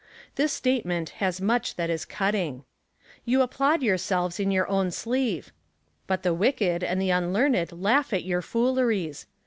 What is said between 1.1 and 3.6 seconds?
has much that is cutting:" You